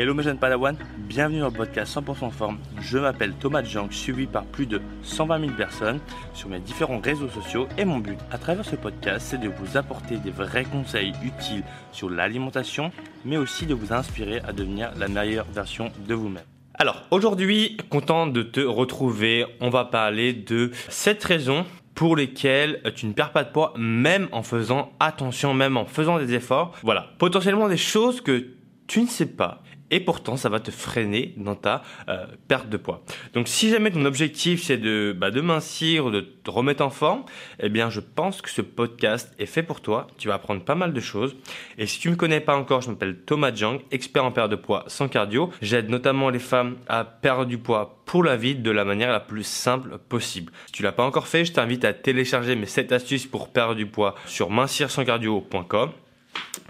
[0.00, 2.58] Hello mes jeunes Padawan, bienvenue dans le podcast 100% forme.
[2.80, 5.98] Je m'appelle Thomas Jang, suivi par plus de 120 000 personnes
[6.34, 9.76] sur mes différents réseaux sociaux et mon but à travers ce podcast c'est de vous
[9.76, 12.92] apporter des vrais conseils utiles sur l'alimentation
[13.24, 16.44] mais aussi de vous inspirer à devenir la meilleure version de vous-même.
[16.74, 23.06] Alors aujourd'hui, content de te retrouver, on va parler de cette raison pour lesquelles tu
[23.06, 26.76] ne perds pas de poids même en faisant attention, même en faisant des efforts.
[26.84, 28.50] Voilà, potentiellement des choses que
[28.86, 29.60] tu ne sais pas
[29.90, 33.02] et pourtant ça va te freiner dans ta euh, perte de poids.
[33.34, 37.24] Donc si jamais ton objectif c'est de, bah, de mincir, de te remettre en forme,
[37.60, 40.06] eh bien je pense que ce podcast est fait pour toi.
[40.18, 41.36] Tu vas apprendre pas mal de choses.
[41.78, 44.56] Et si tu me connais pas encore, je m'appelle Thomas Jang, expert en perte de
[44.56, 45.50] poids sans cardio.
[45.62, 49.20] J'aide notamment les femmes à perdre du poids pour la vie de la manière la
[49.20, 50.52] plus simple possible.
[50.66, 53.74] Si tu l'as pas encore fait, je t'invite à télécharger mes 7 astuces pour perdre
[53.74, 55.90] du poids sur mincirsanscardio.com.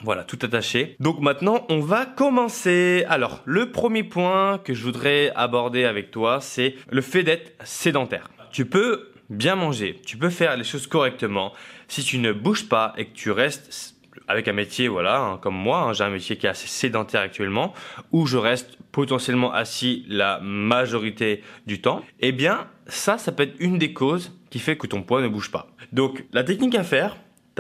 [0.03, 0.97] Voilà, tout attaché.
[1.01, 3.05] Donc maintenant, on va commencer.
[3.09, 8.31] Alors, le premier point que je voudrais aborder avec toi, c'est le fait d'être sédentaire.
[8.51, 11.53] Tu peux bien manger, tu peux faire les choses correctement.
[11.89, 13.95] Si tu ne bouges pas et que tu restes
[14.27, 17.23] avec un métier, voilà, hein, comme moi, hein, j'ai un métier qui est assez sédentaire
[17.23, 17.73] actuellement,
[18.13, 23.57] où je reste potentiellement assis la majorité du temps, eh bien, ça, ça peut être
[23.59, 25.69] une des causes qui fait que ton poids ne bouge pas.
[25.93, 27.17] Donc, la technique à faire,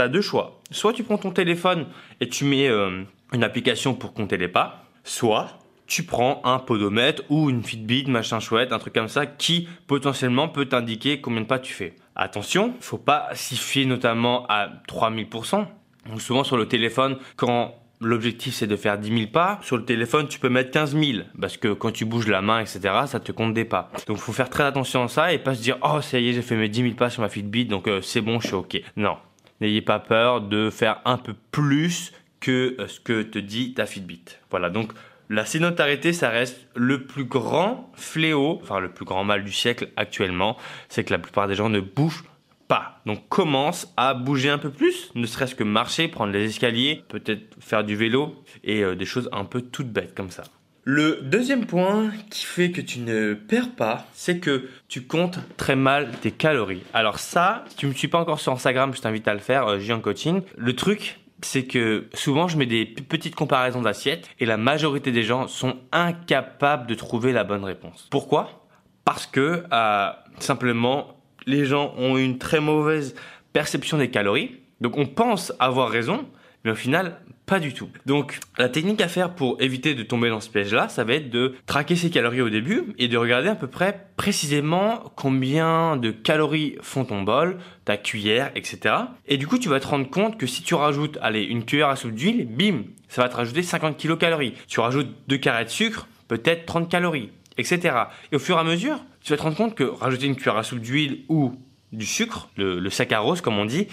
[0.06, 0.60] deux choix.
[0.70, 1.86] Soit tu prends ton téléphone
[2.20, 7.22] et tu mets euh, une application pour compter les pas, soit tu prends un podomètre
[7.30, 11.46] ou une Fitbit, machin chouette, un truc comme ça qui potentiellement peut t'indiquer combien de
[11.46, 11.96] pas tu fais.
[12.14, 15.66] Attention, faut pas s'y fier notamment à 3000%.
[16.10, 19.84] Donc souvent sur le téléphone, quand l'objectif c'est de faire 10 000 pas, sur le
[19.84, 23.18] téléphone tu peux mettre 15 000 parce que quand tu bouges la main, etc., ça
[23.18, 23.90] te compte des pas.
[24.06, 26.32] Donc faut faire très attention à ça et pas se dire oh ça y est
[26.34, 28.56] j'ai fait mes 10 000 pas sur ma Fitbit donc euh, c'est bon je suis
[28.56, 28.80] ok.
[28.96, 29.16] Non,
[29.60, 33.86] N'ayez pas peur de faire un peu plus que euh, ce que te dit ta
[33.86, 34.24] Fitbit.
[34.50, 34.92] Voilà, donc
[35.30, 39.88] la sédentarité, ça reste le plus grand fléau, enfin le plus grand mal du siècle
[39.96, 40.56] actuellement,
[40.88, 42.24] c'est que la plupart des gens ne bougent
[42.66, 43.00] pas.
[43.04, 47.56] Donc commence à bouger un peu plus, ne serait-ce que marcher, prendre les escaliers, peut-être
[47.60, 50.44] faire du vélo et euh, des choses un peu toutes bêtes comme ça.
[50.90, 55.76] Le deuxième point qui fait que tu ne perds pas, c'est que tu comptes très
[55.76, 56.82] mal tes calories.
[56.94, 59.40] Alors ça, si tu ne me suis pas encore sur Instagram, je t'invite à le
[59.40, 60.40] faire, euh, un coaching.
[60.56, 65.24] Le truc, c'est que souvent je mets des petites comparaisons d'assiettes et la majorité des
[65.24, 68.08] gens sont incapables de trouver la bonne réponse.
[68.10, 68.66] Pourquoi?
[69.04, 73.14] Parce que euh, simplement les gens ont une très mauvaise
[73.52, 74.56] perception des calories.
[74.80, 76.26] Donc on pense avoir raison,
[76.64, 77.88] mais au final, pas du tout.
[78.04, 81.30] Donc, la technique à faire pour éviter de tomber dans ce piège-là, ça va être
[81.30, 86.10] de traquer ses calories au début et de regarder à peu près précisément combien de
[86.10, 88.94] calories font ton bol, ta cuillère, etc.
[89.26, 91.88] Et du coup, tu vas te rendre compte que si tu rajoutes, allez, une cuillère
[91.88, 94.52] à soupe d'huile, bim, ça va te rajouter 50 kilocalories.
[94.68, 97.96] Tu rajoutes deux carrés de sucre, peut-être 30 calories, etc.
[98.30, 100.58] Et au fur et à mesure, tu vas te rendre compte que rajouter une cuillère
[100.58, 101.54] à soupe d'huile ou
[101.92, 103.88] du sucre, le, le saccharose comme on dit,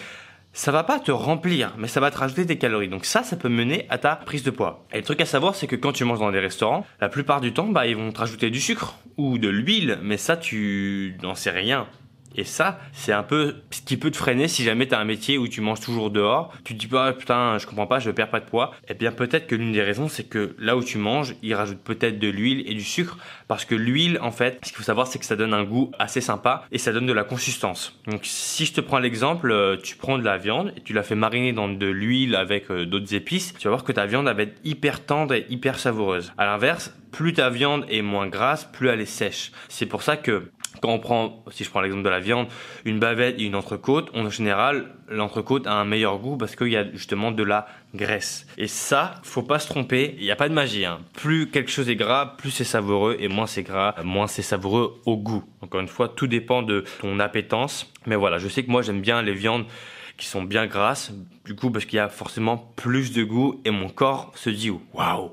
[0.55, 2.87] ça va pas te remplir, mais ça va te rajouter des calories.
[2.87, 4.85] Donc ça, ça peut mener à ta prise de poids.
[4.93, 7.41] Et le truc à savoir, c'est que quand tu manges dans des restaurants, la plupart
[7.41, 11.17] du temps, bah, ils vont te rajouter du sucre ou de l'huile, mais ça, tu
[11.21, 11.87] n'en sais rien.
[12.35, 15.05] Et ça, c'est un peu ce qui peut te freiner si jamais tu as un
[15.05, 16.53] métier où tu manges toujours dehors.
[16.63, 18.71] Tu te dis pas, putain, je comprends pas, je perds pas de poids.
[18.87, 21.83] Eh bien, peut-être que l'une des raisons, c'est que là où tu manges, ils rajoutent
[21.83, 23.17] peut-être de l'huile et du sucre.
[23.47, 25.91] Parce que l'huile, en fait, ce qu'il faut savoir, c'est que ça donne un goût
[25.99, 27.99] assez sympa et ça donne de la consistance.
[28.07, 31.03] Donc, si je te prends l'exemple, euh, tu prends de la viande et tu la
[31.03, 34.25] fais mariner dans de l'huile avec euh, d'autres épices, tu vas voir que ta viande
[34.25, 36.33] va être hyper tendre et hyper savoureuse.
[36.37, 39.51] À l'inverse, plus ta viande est moins grasse, plus elle est sèche.
[39.69, 42.47] C'est pour ça que quand on prend, si je prends l'exemple de la viande,
[42.85, 46.77] une bavette et une entrecôte, en général, l'entrecôte a un meilleur goût parce qu'il y
[46.77, 48.47] a justement de la graisse.
[48.57, 50.85] Et ça, faut pas se tromper, il n'y a pas de magie.
[50.85, 50.99] Hein.
[51.13, 55.01] Plus quelque chose est gras, plus c'est savoureux, et moins c'est gras, moins c'est savoureux
[55.05, 55.43] au goût.
[55.61, 57.91] Encore une fois, tout dépend de ton appétence.
[58.05, 59.65] Mais voilà, je sais que moi j'aime bien les viandes
[60.17, 61.11] qui sont bien grasses,
[61.45, 64.71] du coup parce qu'il y a forcément plus de goût, et mon corps se dit
[64.93, 65.31] waouh,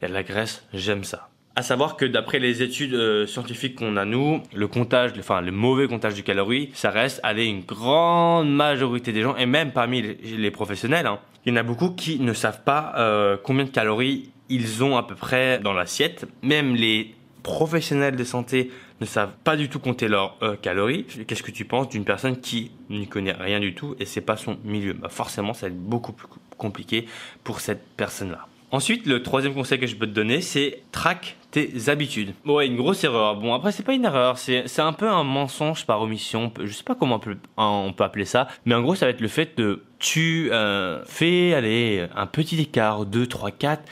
[0.00, 1.29] il y a de la graisse, j'aime ça.
[1.56, 5.50] À savoir que d'après les études euh, scientifiques qu'on a nous, le comptage, enfin le
[5.50, 10.00] mauvais comptage de calories, ça reste aller une grande majorité des gens et même parmi
[10.00, 13.70] les, professionnels, hein, il y en a beaucoup qui ne savent pas euh, combien de
[13.70, 16.26] calories ils ont à peu près dans l'assiette.
[16.42, 18.70] Même les professionnels de santé
[19.00, 21.04] ne savent pas du tout compter leurs euh, calories.
[21.26, 24.36] Qu'est-ce que tu penses d'une personne qui n'y connaît rien du tout et c'est pas
[24.36, 24.92] son milieu?
[24.92, 27.06] Bah Forcément, ça va être beaucoup plus compliqué
[27.42, 28.46] pour cette personne-là.
[28.72, 32.34] Ensuite, le troisième conseil que je peux te donner, c'est traque tes habitudes.
[32.44, 33.36] Ouais, une grosse erreur.
[33.36, 36.52] Bon, après, c'est pas une erreur, c'est, un peu un mensonge par omission.
[36.62, 39.10] Je sais pas comment on peut, on peut appeler ça, mais en gros, ça va
[39.10, 43.82] être le fait de tu euh, fais, allez, un petit écart, 2, 3, 4,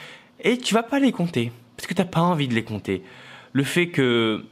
[0.44, 3.02] et tu vas pas les compter parce que t'as pas envie de les compter.
[3.52, 4.44] Le fait que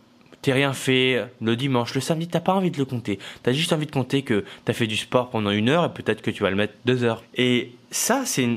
[0.42, 3.18] t'aies rien fait le dimanche, le samedi, t'as pas envie de le compter.
[3.42, 6.22] T'as juste envie de compter que t'as fait du sport pendant une heure et peut-être
[6.22, 7.24] que tu vas le mettre deux heures.
[7.34, 8.48] Et ça, c'est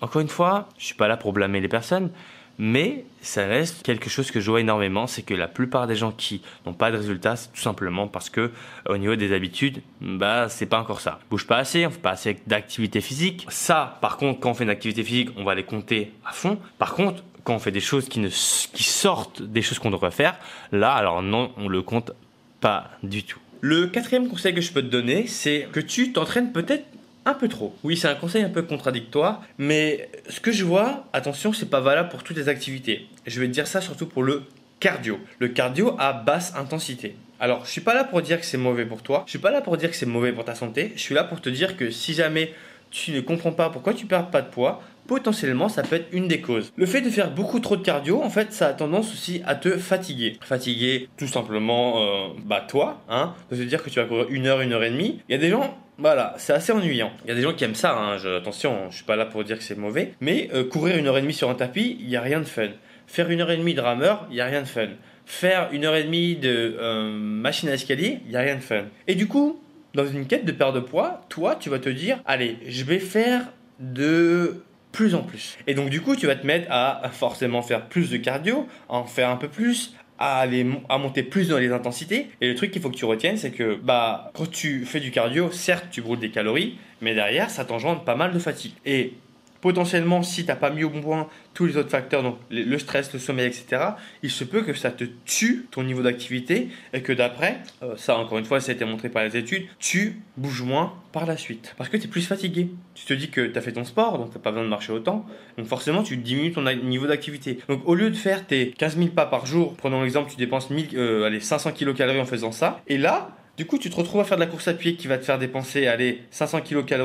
[0.00, 2.10] encore une fois, je suis pas là pour blâmer les personnes,
[2.58, 6.12] mais ça reste quelque chose que je vois énormément, c'est que la plupart des gens
[6.12, 8.50] qui n'ont pas de résultats, c'est tout simplement parce que
[8.88, 11.18] au niveau des habitudes, bah c'est pas encore ça.
[11.24, 13.46] On bouge pas assez, on fait pas assez d'activité physique.
[13.50, 16.58] Ça, par contre, quand on fait une activité physique, on va les compter à fond.
[16.78, 20.10] Par contre, quand on fait des choses qui ne qui sortent des choses qu'on devrait
[20.10, 20.36] faire,
[20.72, 22.12] là, alors non, on le compte
[22.60, 23.38] pas du tout.
[23.60, 26.84] Le quatrième conseil que je peux te donner, c'est que tu t'entraînes peut-être
[27.26, 27.74] un peu trop.
[27.84, 31.80] Oui, c'est un conseil un peu contradictoire, mais ce que je vois, attention, c'est pas
[31.80, 33.06] valable pour toutes les activités.
[33.26, 34.44] Je vais dire ça surtout pour le
[34.80, 35.18] cardio.
[35.38, 37.16] Le cardio à basse intensité.
[37.40, 39.24] Alors, je suis pas là pour dire que c'est mauvais pour toi.
[39.26, 40.92] Je suis pas là pour dire que c'est mauvais pour ta santé.
[40.96, 42.54] Je suis là pour te dire que si jamais
[42.90, 46.28] tu ne comprends pas pourquoi tu perds pas de poids, potentiellement ça peut être une
[46.28, 46.72] des causes.
[46.76, 49.54] Le fait de faire beaucoup trop de cardio, en fait, ça a tendance aussi à
[49.54, 50.38] te fatiguer.
[50.40, 54.46] Fatiguer tout simplement, euh, bah toi, hein, de te dire que tu vas courir une
[54.46, 55.20] heure, une heure et demie.
[55.28, 57.10] Il y a des gens voilà, c'est assez ennuyant.
[57.24, 59.44] Il y a des gens qui aiment ça, hein, attention, je suis pas là pour
[59.44, 62.06] dire que c'est mauvais, mais euh, courir une heure et demie sur un tapis, il
[62.06, 62.68] n'y a rien de fun.
[63.06, 64.88] Faire une heure et demie de rameur, il n'y a rien de fun.
[65.24, 68.60] Faire une heure et demie de euh, machine à escalier, il n'y a rien de
[68.60, 68.84] fun.
[69.06, 69.60] Et du coup,
[69.94, 72.98] dans une quête de perte de poids, toi, tu vas te dire, allez, je vais
[72.98, 73.46] faire
[73.80, 74.62] de
[74.92, 75.56] plus en plus.
[75.66, 79.04] Et donc du coup, tu vas te mettre à forcément faire plus de cardio, en
[79.04, 82.28] faire un peu plus, à, aller, à monter plus dans les intensités.
[82.40, 85.10] Et le truc qu'il faut que tu retiennes, c'est que bah, quand tu fais du
[85.10, 88.72] cardio, certes, tu brûles des calories, mais derrière, ça t'engendre pas mal de fatigue.
[88.84, 89.14] Et
[89.60, 92.78] potentiellement, si tu n'as pas mis au bon point tous les autres facteurs, donc le
[92.78, 93.82] stress, le sommeil, etc.,
[94.22, 98.18] il se peut que ça te tue ton niveau d'activité et que d'après, euh, ça
[98.18, 101.36] encore une fois, ça a été montré par les études, tu bouges moins par la
[101.36, 102.68] suite parce que tu es plus fatigué.
[102.94, 104.92] Tu te dis que tu as fait ton sport, donc tu pas besoin de marcher
[104.92, 105.26] autant,
[105.56, 107.58] donc forcément, tu diminues ton niveau d'activité.
[107.68, 110.70] Donc au lieu de faire tes 15 000 pas par jour, prenons l'exemple, tu dépenses
[110.70, 114.20] 1000, euh, allez, 500 kcal en faisant ça, et là, du coup, tu te retrouves
[114.20, 117.00] à faire de la course à pied qui va te faire dépenser, allez, 500 kcal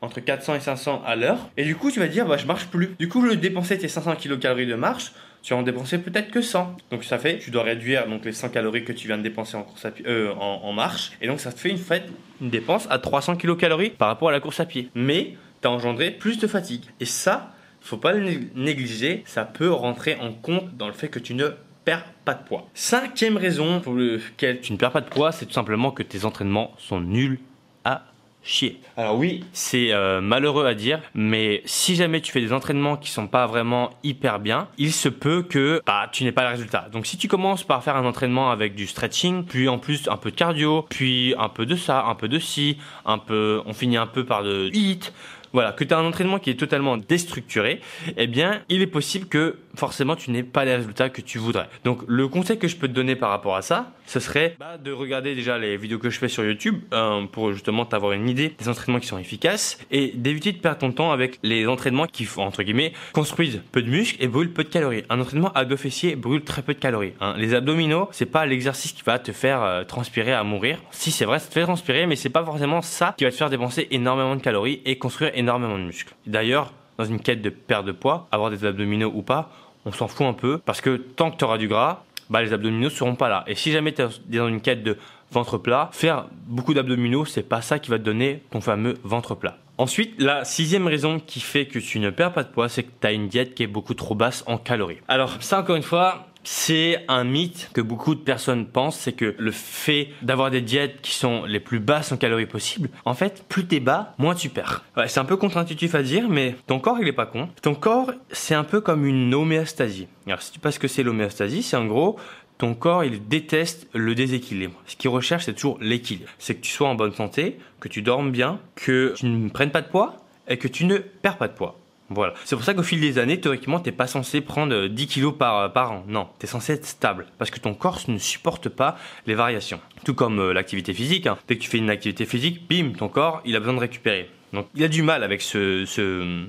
[0.00, 1.38] entre 400 et 500 à l'heure.
[1.56, 2.94] Et du coup, tu vas dire, bah, je marche plus.
[2.98, 5.12] Du coup, le dépenser tes 500 kcal de marche,
[5.42, 6.76] tu en dépenser peut-être que 100.
[6.90, 9.56] Donc ça fait, tu dois réduire donc les 100 calories que tu viens de dépenser
[9.56, 11.12] en, course à pied, euh, en, marche.
[11.20, 12.08] Et donc ça te fait une, fête,
[12.40, 14.90] une dépense à 300 kcal par rapport à la course à pied.
[14.94, 16.84] Mais tu as engendré plus de fatigue.
[17.00, 19.22] Et ça, faut pas le négliger.
[19.26, 21.48] Ça peut rentrer en compte dans le fait que tu ne
[21.84, 22.66] perds pas de poids.
[22.74, 26.24] Cinquième raison pour laquelle tu ne perds pas de poids, c'est tout simplement que tes
[26.26, 27.38] entraînements sont nuls
[27.84, 28.02] à
[28.48, 28.80] chier.
[28.96, 33.10] Alors oui, c'est euh, malheureux à dire, mais si jamais tu fais des entraînements qui
[33.10, 36.88] sont pas vraiment hyper bien, il se peut que bah, tu n'aies pas le résultat.
[36.90, 40.16] Donc si tu commences par faire un entraînement avec du stretching, puis en plus un
[40.16, 43.74] peu de cardio, puis un peu de ça, un peu de ci, un peu, on
[43.74, 45.12] finit un peu par de hit,
[45.52, 47.80] voilà, que tu as un entraînement qui est totalement déstructuré,
[48.16, 51.68] eh bien, il est possible que forcément tu n'aies pas les résultats que tu voudrais.
[51.84, 54.78] Donc, le conseil que je peux te donner par rapport à ça, ce serait bah,
[54.78, 58.28] de regarder déjà les vidéos que je fais sur YouTube euh, pour justement t'avoir une
[58.28, 62.06] idée des entraînements qui sont efficaces et d'éviter de perdre ton temps avec les entraînements
[62.06, 65.04] qui, entre guillemets, construisent peu de muscles et brûlent peu de calories.
[65.10, 67.12] Un entraînement abdos fessiers brûle très peu de calories.
[67.20, 67.34] Hein.
[67.36, 70.78] Les abdominaux, c'est pas l'exercice qui va te faire euh, transpirer à mourir.
[70.90, 73.36] Si c'est vrai, ça te fait transpirer, mais c'est pas forcément ça qui va te
[73.36, 76.14] faire dépenser énormément de calories et construire énormément de muscles.
[76.26, 79.50] D'ailleurs, dans une quête de perte de poids, avoir des abdominaux ou pas,
[79.84, 82.52] on s'en fout un peu parce que tant que tu auras du gras, bah, les
[82.52, 83.44] abdominaux seront pas là.
[83.46, 84.96] Et si jamais tu es dans une quête de
[85.30, 89.34] ventre plat, faire beaucoup d'abdominaux, c'est pas ça qui va te donner ton fameux ventre
[89.34, 89.58] plat.
[89.80, 92.90] Ensuite, la sixième raison qui fait que tu ne perds pas de poids, c'est que
[93.00, 94.98] tu as une diète qui est beaucoup trop basse en calories.
[95.06, 99.34] Alors ça, encore une fois, c'est un mythe que beaucoup de personnes pensent, c'est que
[99.38, 103.44] le fait d'avoir des diètes qui sont les plus basses en calories possibles, en fait,
[103.50, 104.82] plus t'es bas, moins tu perds.
[105.08, 107.50] c'est un peu contre-intuitif à dire, mais ton corps, il est pas con.
[107.60, 110.08] Ton corps, c'est un peu comme une homéostasie.
[110.26, 112.16] Alors, si tu sais ce que c'est l'homéostasie, c'est en gros,
[112.56, 114.80] ton corps, il déteste le déséquilibre.
[114.86, 116.30] Ce qu'il recherche, c'est toujours l'équilibre.
[116.38, 119.70] C'est que tu sois en bonne santé, que tu dormes bien, que tu ne prennes
[119.70, 120.16] pas de poids
[120.48, 121.78] et que tu ne perds pas de poids.
[122.10, 122.34] Voilà.
[122.44, 125.58] C'est pour ça qu'au fil des années, théoriquement, t'es pas censé prendre 10 kilos par,
[125.58, 126.04] euh, par an.
[126.08, 127.26] Non, tu es censé être stable.
[127.38, 128.96] Parce que ton corps ne supporte pas
[129.26, 129.80] les variations.
[130.04, 131.26] Tout comme euh, l'activité physique.
[131.26, 131.38] Hein.
[131.48, 134.30] Dès que tu fais une activité physique, bim, ton corps, il a besoin de récupérer.
[134.52, 136.46] Donc, il a du mal avec ce, ce,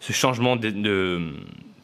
[0.00, 1.20] ce changement de, de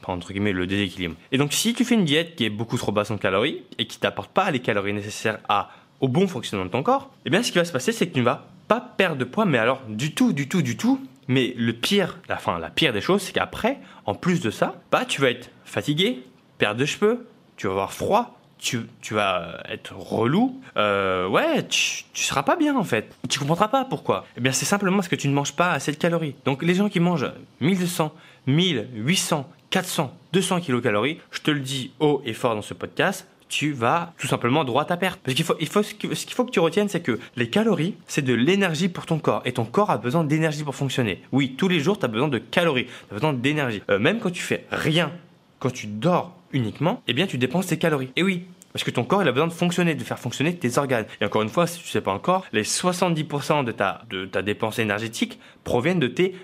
[0.07, 1.15] entre guillemets le déséquilibre.
[1.33, 3.87] Et donc si tu fais une diète qui est beaucoup trop basse en calories et
[3.87, 7.43] qui t'apporte pas les calories nécessaires à au bon fonctionnement de ton corps, eh bien
[7.43, 9.59] ce qui va se passer c'est que tu ne vas pas perdre de poids mais
[9.59, 11.01] alors du tout du tout du tout
[11.31, 14.75] mais le pire, la, fin, la pire des choses, c'est qu'après, en plus de ça,
[14.91, 16.25] bah, tu vas être fatigué,
[16.59, 17.25] perdre de cheveux,
[17.57, 22.57] tu vas avoir froid, tu, tu, vas être relou, euh, ouais, tu, tu seras pas
[22.57, 23.15] bien en fait.
[23.29, 24.27] Tu comprendras pas pourquoi.
[24.37, 26.35] Eh bien, c'est simplement parce que tu ne manges pas assez de calories.
[26.45, 28.13] Donc, les gens qui mangent 1200,
[28.49, 33.73] 1800 400, 200 kilocalories, je te le dis haut et fort dans ce podcast, tu
[33.73, 35.21] vas tout simplement droit à perte.
[35.23, 37.97] Parce qu'il faut, il faut, ce qu'il faut que tu retiennes, c'est que les calories,
[38.07, 39.43] c'est de l'énergie pour ton corps.
[39.45, 41.21] Et ton corps a besoin d'énergie pour fonctionner.
[41.33, 43.83] Oui, tous les jours, tu as besoin de calories, tu as besoin d'énergie.
[43.91, 45.13] Euh, même quand tu fais rien,
[45.59, 48.11] quand tu dors uniquement, eh bien, tu dépenses tes calories.
[48.17, 50.79] Et oui, parce que ton corps, il a besoin de fonctionner, de faire fonctionner tes
[50.79, 51.07] organes.
[51.21, 54.27] Et encore une fois, si tu ne sais pas encore, les 70% de ta, de
[54.27, 56.37] ta dépense énergétique proviennent de tes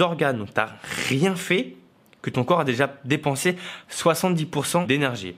[0.00, 0.38] organes.
[0.38, 0.70] Donc, tu n'as
[1.08, 1.76] rien fait
[2.22, 3.56] que ton corps a déjà dépensé
[3.90, 5.34] 70% d'énergie.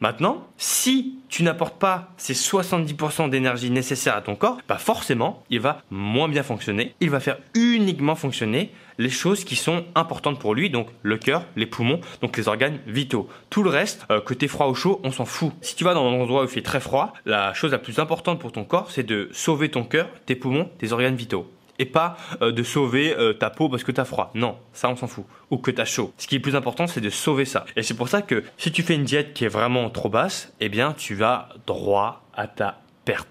[0.00, 5.60] Maintenant, si tu n'apportes pas ces 70% d'énergie nécessaire à ton corps, bah forcément, il
[5.60, 6.94] va moins bien fonctionner.
[7.00, 11.44] Il va faire uniquement fonctionner les choses qui sont importantes pour lui, donc le cœur,
[11.56, 13.28] les poumons, donc les organes vitaux.
[13.50, 15.52] Tout le reste, euh, que t'es froid ou chaud, on s'en fout.
[15.60, 17.98] Si tu vas dans un endroit où il fait très froid, la chose la plus
[17.98, 21.86] importante pour ton corps, c'est de sauver ton cœur, tes poumons, tes organes vitaux et
[21.86, 24.30] pas euh, de sauver euh, ta peau parce que t'as froid.
[24.34, 25.24] Non, ça on s'en fout.
[25.50, 26.12] Ou que t'as chaud.
[26.18, 27.64] Ce qui est plus important, c'est de sauver ça.
[27.76, 30.52] Et c'est pour ça que si tu fais une diète qui est vraiment trop basse,
[30.60, 33.28] eh bien tu vas droit à ta perte.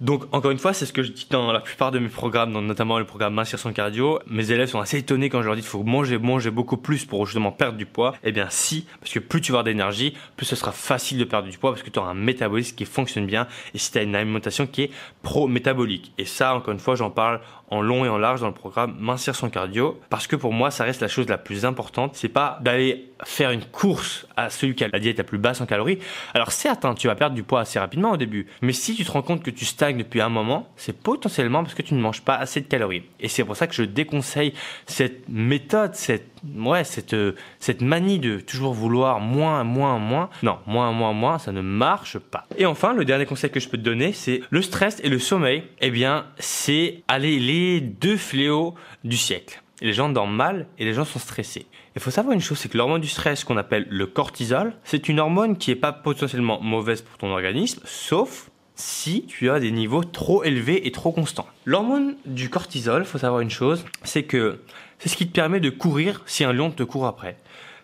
[0.00, 2.52] Donc, encore une fois, c'est ce que je dis dans la plupart de mes programmes,
[2.52, 4.18] notamment le programme son cardio.
[4.26, 7.04] Mes élèves sont assez étonnés quand je leur dis qu'il faut manger, manger beaucoup plus
[7.04, 8.14] pour justement perdre du poids.
[8.24, 11.24] Eh bien, si, parce que plus tu vas avoir d'énergie, plus ce sera facile de
[11.24, 13.98] perdre du poids parce que tu auras un métabolisme qui fonctionne bien et si tu
[13.98, 14.90] as une alimentation qui est
[15.22, 16.12] pro-métabolique.
[16.18, 17.40] Et ça, encore une fois, j'en parle
[17.70, 20.70] en long et en large dans le programme Mincir son cardio parce que pour moi,
[20.70, 22.14] ça reste la chose la plus importante.
[22.14, 25.60] C'est pas d'aller faire une course à celui qui a la diète la plus basse
[25.60, 25.98] en calories.
[26.34, 29.04] Alors, certes, hein, tu vas perdre du poids assez rapidement au début, mais si tu
[29.04, 32.00] te rends compte que tu stagnes depuis un moment, c'est potentiellement parce que tu ne
[32.00, 33.04] manges pas assez de calories.
[33.20, 34.52] Et c'est pour ça que je déconseille
[34.86, 37.16] cette méthode, cette ouais, cette
[37.58, 40.30] cette manie de toujours vouloir moins, moins, moins.
[40.42, 42.46] Non, moins, moins, moins, ça ne marche pas.
[42.58, 45.18] Et enfin, le dernier conseil que je peux te donner, c'est le stress et le
[45.18, 45.64] sommeil.
[45.80, 49.62] Eh bien, c'est aller les deux fléaux du siècle.
[49.80, 51.66] Les gens dorment mal et les gens sont stressés.
[51.96, 55.08] Il faut savoir une chose, c'est que l'hormone du stress qu'on appelle le cortisol, c'est
[55.08, 59.70] une hormone qui n'est pas potentiellement mauvaise pour ton organisme, sauf si tu as des
[59.70, 61.46] niveaux trop élevés et trop constants.
[61.64, 64.60] L'hormone du cortisol, faut savoir une chose, c'est que
[64.98, 67.36] c'est ce qui te permet de courir si un lion te court après.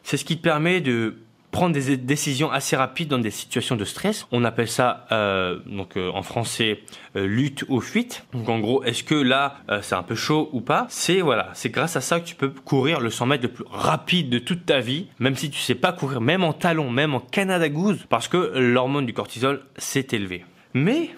[0.02, 1.16] C'est ce qui te permet de
[1.50, 4.26] prendre des décisions assez rapides dans des situations de stress.
[4.30, 6.80] On appelle ça euh, donc euh, en français
[7.16, 8.24] euh, lutte ou fuite.
[8.32, 10.86] Donc en gros, est-ce que là c'est un peu chaud ou pas?
[10.88, 13.64] C'est voilà, c'est grâce à ça que tu peux courir le 100 mètres le plus
[13.70, 17.14] rapide de toute ta vie, même si tu sais pas courir, même en talon, même
[17.14, 20.44] en Canada Goose, parce que l'hormone du cortisol s'est élevée.
[20.74, 21.10] Mais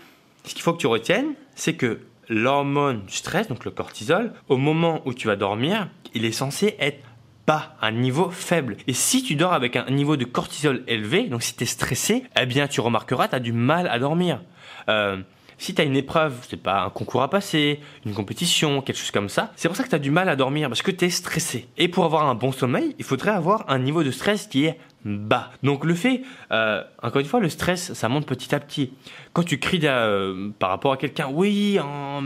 [0.44, 4.56] ce qu'il faut que tu retiennes, c'est que l'hormone du stress, donc le cortisol, au
[4.56, 7.04] moment où tu vas dormir, il est censé être
[7.47, 8.76] bas, un niveau faible.
[8.87, 12.25] Et si tu dors avec un niveau de cortisol élevé, donc si tu es stressé,
[12.40, 14.40] eh bien tu remarqueras, tu as du mal à dormir.
[14.88, 15.18] Euh,
[15.59, 19.11] si tu as une épreuve, c'est pas un concours à passer, une compétition, quelque chose
[19.11, 21.04] comme ça, c'est pour ça que tu as du mal à dormir parce que tu
[21.04, 21.68] es stressé.
[21.78, 24.78] Et pour avoir un bon sommeil, il faudrait avoir un niveau de stress qui est
[25.04, 25.50] bas.
[25.62, 28.92] Donc le fait, euh, encore une fois, le stress, ça monte petit à petit.
[29.32, 32.23] Quand tu cries euh, par rapport à quelqu'un, oui, en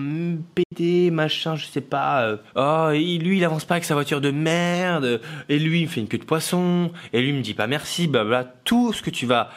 [0.55, 4.21] pété, machin, je sais pas, euh, oh, et lui, il avance pas avec sa voiture
[4.21, 7.55] de merde, et lui, il fait une queue de poisson, et lui, il me dit
[7.55, 9.51] pas merci, bah, tout ce que tu vas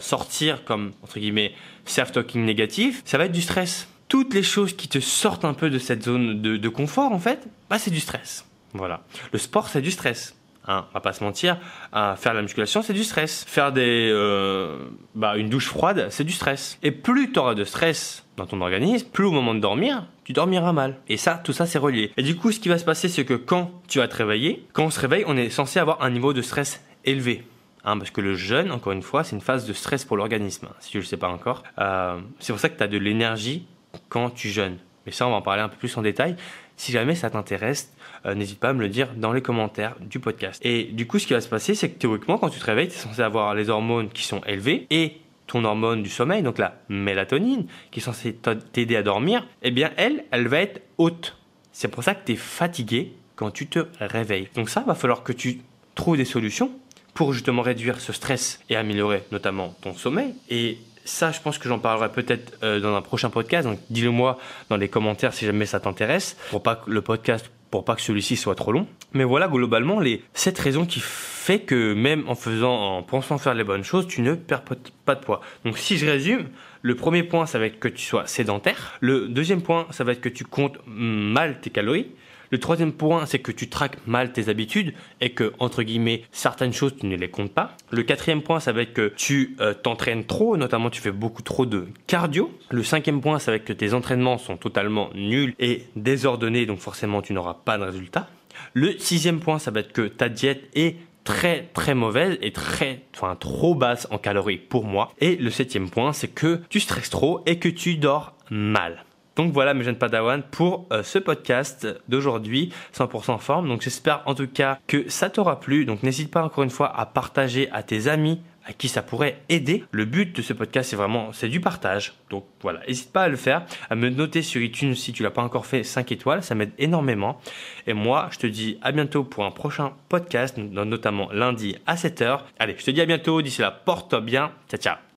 [0.00, 1.52] sortir comme, entre guillemets,
[1.84, 3.88] self-talking négatif, ça va être du stress.
[4.08, 7.18] Toutes les choses qui te sortent un peu de cette zone de, de confort, en
[7.18, 8.46] fait, bah, c'est du stress.
[8.74, 9.02] Voilà.
[9.32, 10.36] Le sport, c'est du stress.
[10.66, 11.58] Hein, on va pas se mentir,
[11.92, 13.44] faire la musculation, c'est du stress.
[13.46, 14.78] Faire des, euh,
[15.14, 16.78] bah, une douche froide, c'est du stress.
[16.82, 20.32] Et plus tu auras de stress dans ton organisme, plus au moment de dormir, tu
[20.32, 20.96] dormiras mal.
[21.08, 22.12] Et ça, tout ça, c'est relié.
[22.16, 24.66] Et du coup, ce qui va se passer, c'est que quand tu vas te réveiller,
[24.72, 27.44] quand on se réveille, on est censé avoir un niveau de stress élevé.
[27.84, 30.68] Hein, parce que le jeûne, encore une fois, c'est une phase de stress pour l'organisme,
[30.80, 31.62] si tu ne le sais pas encore.
[31.78, 33.66] Euh, c'est pour ça que tu as de l'énergie
[34.08, 34.78] quand tu jeûnes.
[35.04, 36.36] Mais ça, on va en parler un peu plus en détail.
[36.76, 37.92] Si jamais ça t'intéresse,
[38.26, 40.60] euh, n'hésite pas à me le dire dans les commentaires du podcast.
[40.64, 42.88] Et du coup, ce qui va se passer, c'est que théoriquement, quand tu te réveilles,
[42.88, 46.58] tu es censé avoir les hormones qui sont élevées et ton hormone du sommeil, donc
[46.58, 48.34] la mélatonine, qui est censée
[48.72, 51.36] t'aider à dormir, eh bien, elle, elle va être haute.
[51.72, 54.48] C'est pour ça que tu es fatigué quand tu te réveilles.
[54.54, 55.60] Donc ça, va falloir que tu
[55.94, 56.70] trouves des solutions
[57.12, 60.34] pour justement réduire ce stress et améliorer notamment ton sommeil.
[60.50, 63.66] Et ça, je pense que j'en parlerai peut-être euh, dans un prochain podcast.
[63.66, 64.38] Donc, dis-le moi
[64.70, 68.02] dans les commentaires si jamais ça t'intéresse, pour pas que le podcast, pour pas que
[68.02, 68.86] celui-ci soit trop long.
[69.12, 73.54] Mais voilà, globalement, les sept raisons qui fait que même en faisant, en pensant faire
[73.54, 74.62] les bonnes choses, tu ne perds
[75.04, 75.40] pas de poids.
[75.64, 76.48] Donc, si je résume,
[76.82, 78.98] le premier point, ça va être que tu sois sédentaire.
[79.00, 82.08] Le deuxième point, ça va être que tu comptes mal tes calories.
[82.54, 86.72] Le troisième point, c'est que tu traques mal tes habitudes et que, entre guillemets, certaines
[86.72, 87.76] choses, tu ne les comptes pas.
[87.90, 91.42] Le quatrième point, ça va être que tu euh, t'entraînes trop, notamment tu fais beaucoup
[91.42, 92.56] trop de cardio.
[92.70, 96.78] Le cinquième point, ça va être que tes entraînements sont totalement nuls et désordonnés, donc
[96.78, 98.28] forcément tu n'auras pas de résultat.
[98.72, 100.94] Le sixième point, ça va être que ta diète est
[101.24, 105.12] très très mauvaise et très, enfin trop basse en calories pour moi.
[105.20, 109.04] Et le septième point, c'est que tu stresses trop et que tu dors mal.
[109.36, 113.68] Donc voilà mes jeunes padawans pour euh, ce podcast d'aujourd'hui 100% en forme.
[113.68, 115.84] Donc j'espère en tout cas que ça t'aura plu.
[115.84, 119.42] Donc n'hésite pas encore une fois à partager à tes amis à qui ça pourrait
[119.48, 119.84] aider.
[119.90, 122.14] Le but de ce podcast, c'est vraiment, c'est du partage.
[122.30, 125.30] Donc voilà, n'hésite pas à le faire, à me noter sur iTunes si tu l'as
[125.30, 127.38] pas encore fait 5 étoiles, ça m'aide énormément.
[127.86, 132.40] Et moi, je te dis à bientôt pour un prochain podcast, notamment lundi à 7h.
[132.58, 134.52] Allez, je te dis à bientôt, d'ici là, porte-toi bien.
[134.68, 135.04] Ciao, ciao.